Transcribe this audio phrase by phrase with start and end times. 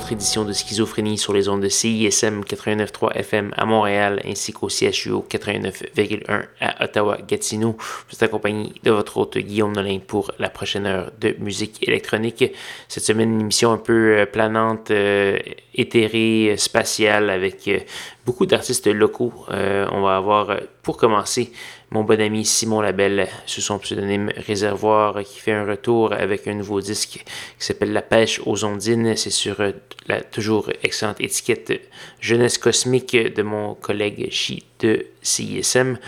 [0.00, 4.70] Autre édition de Schizophrénie sur les ondes de CISM 89.3 FM à Montréal ainsi qu'au
[4.70, 7.76] CHUO 89.1 à Ottawa-Gatineau.
[7.78, 12.42] Vous êtes accompagné de votre hôte Guillaume Nolin pour la prochaine heure de musique électronique.
[12.88, 15.36] Cette semaine, une émission un peu euh, planante, euh,
[15.74, 17.80] éthérée, spatiale avec euh,
[18.24, 19.34] beaucoup d'artistes locaux.
[19.50, 21.52] on va avoir, pour commencer,
[21.90, 26.54] mon bon ami Simon Labelle sous son pseudonyme Réservoir qui fait un retour avec un
[26.54, 27.24] nouveau disque
[27.58, 29.16] qui s'appelle La pêche aux ondines.
[29.16, 29.72] C'est sur euh,
[30.06, 31.80] la toujours excellente étiquette
[32.20, 35.98] Jeunesse cosmique de mon collègue Chi de CISM.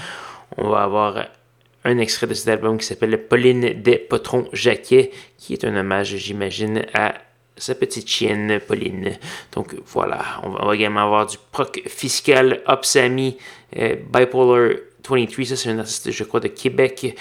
[0.57, 1.27] On va avoir
[1.85, 6.15] un extrait de cet album qui s'appelle Pauline des Potrons Jacquet, qui est un hommage,
[6.17, 7.15] j'imagine, à
[7.57, 9.19] sa petite chienne Pauline.
[9.53, 13.37] Donc voilà, on va, également avoir du proc fiscal, Opsami,
[13.77, 14.77] euh, Bipolar
[15.09, 17.17] 23, ça c'est un artiste, je crois, de Québec.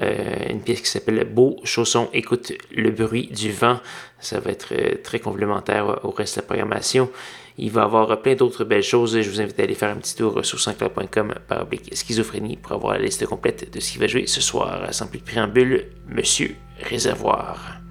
[0.00, 3.80] Euh, une pièce qui s'appelle Beau chausson, écoute le bruit du vent.
[4.20, 7.10] Ça va être euh, très complémentaire au reste de la programmation.
[7.58, 9.20] Il va y avoir plein d'autres belles choses.
[9.20, 12.72] Je vous invite à aller faire un petit tour sur sanscloud.com par oblique schizophrénie pour
[12.72, 14.92] avoir la liste complète de ce qui va jouer ce soir.
[14.92, 17.82] Sans plus de préambule, Monsieur Réservoir.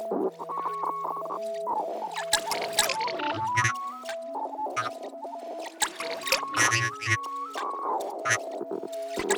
[0.00, 0.32] Thank
[9.32, 9.37] you.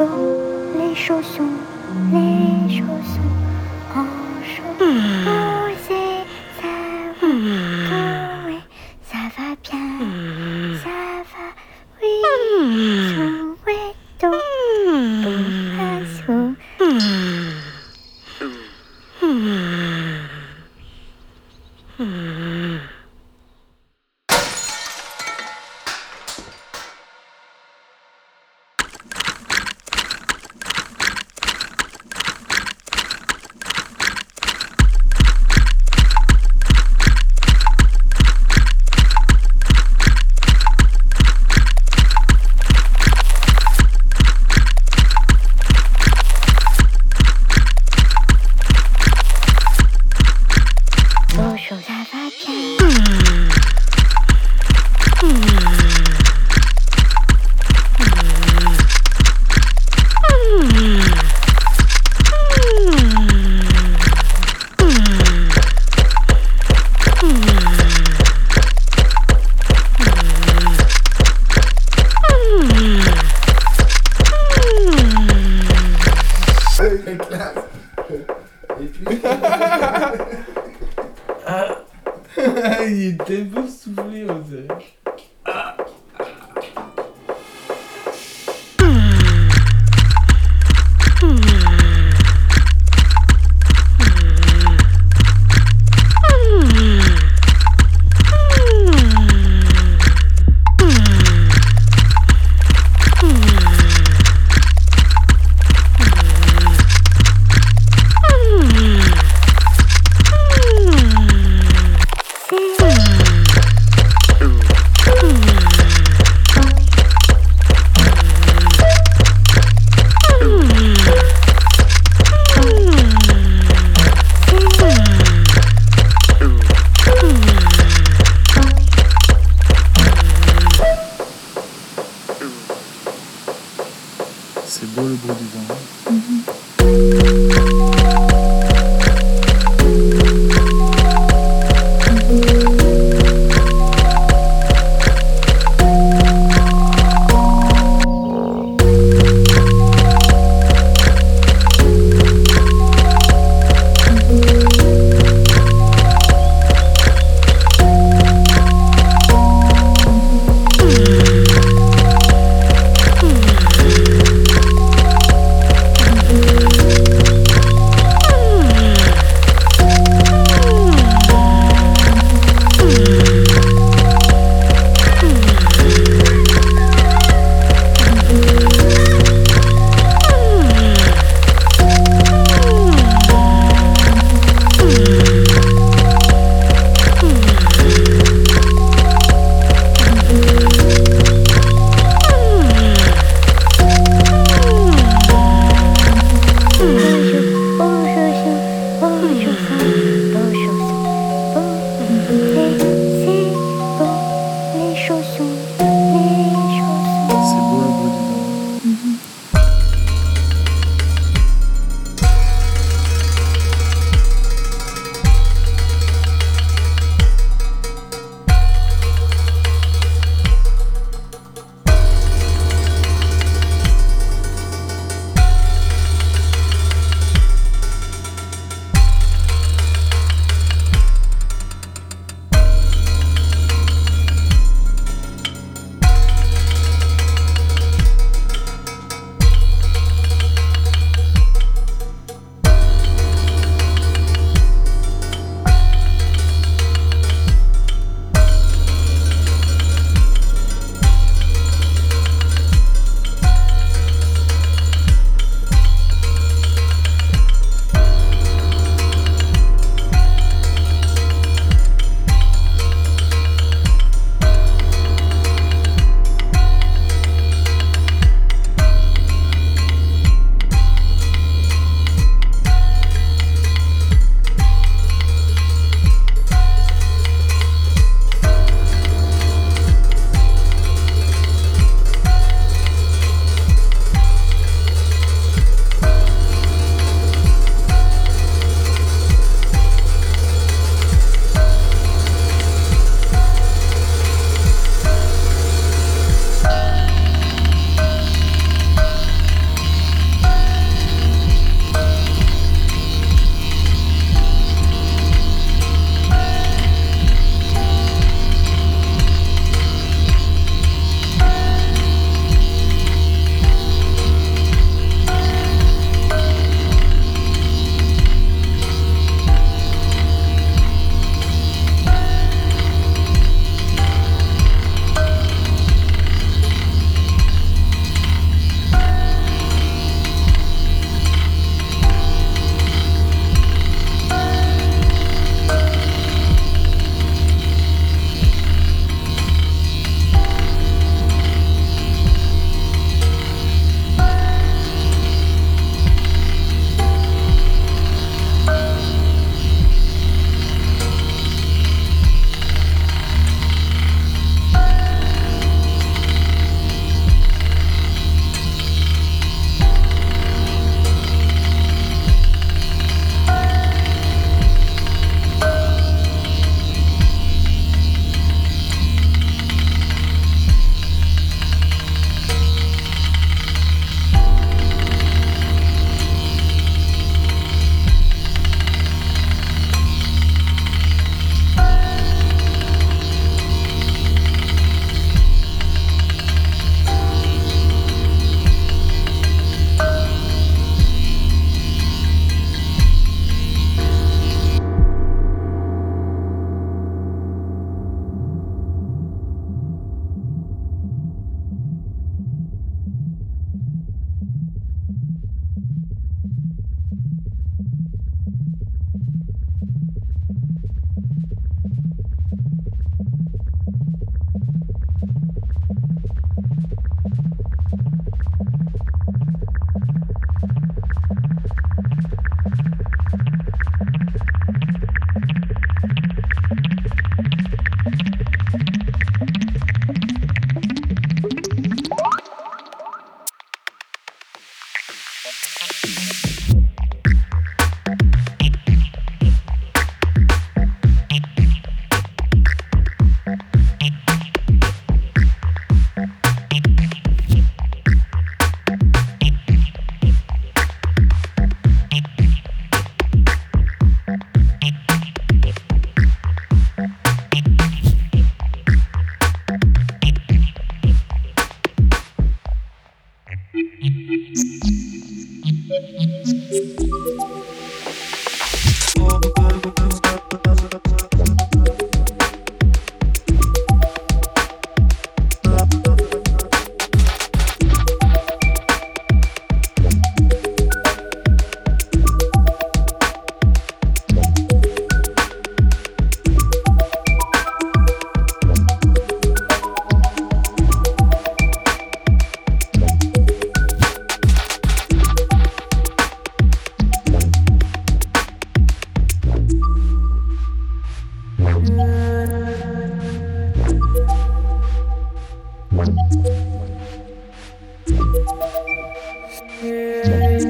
[0.00, 0.08] 熊
[0.78, 1.46] 那熊熊
[2.10, 3.22] 那熊熊
[3.92, 5.39] 好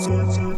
[0.00, 0.49] 走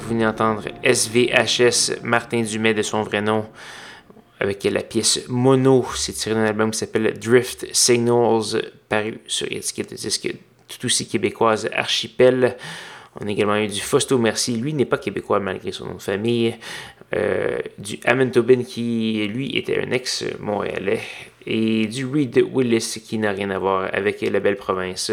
[0.00, 3.46] vous venez entendre SVHS, Martin Dumais de son vrai nom,
[4.40, 5.84] avec la pièce Mono.
[5.94, 10.34] C'est tiré d'un album qui s'appelle Drift Signals, paru sur l'étiquette de disque
[10.68, 12.56] tout aussi québécoise Archipel.
[13.20, 16.02] On a également eu du Fausto Merci, lui n'est pas québécois malgré son nom de
[16.02, 16.56] famille.
[17.14, 21.00] Euh, du Amon Tobin qui, lui, était un ex-montréalais.
[21.46, 25.12] Et du Reed Willis qui n'a rien à voir avec la belle province.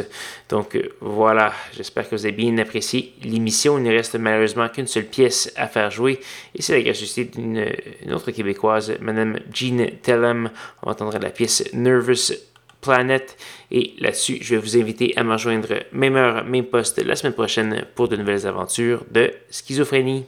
[0.49, 3.77] Donc voilà, j'espère que vous avez bien apprécié l'émission.
[3.77, 6.19] Il ne reste malheureusement qu'une seule pièce à faire jouer.
[6.53, 7.65] Et c'est la gracieuseté d'une
[8.11, 10.51] autre québécoise, Madame Jean Tellem.
[10.83, 12.33] On entendra la pièce Nervous
[12.81, 13.37] Planet.
[13.71, 17.33] Et là-dessus, je vais vous inviter à me rejoindre même heure, même poste la semaine
[17.33, 20.25] prochaine pour de nouvelles aventures de schizophrénie.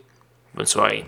[0.56, 1.06] Bonne soirée.